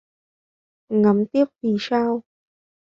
[0.89, 2.23] Ngắm tiếp vì sao